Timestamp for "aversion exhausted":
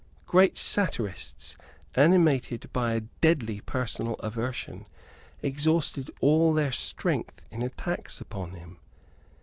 4.15-6.09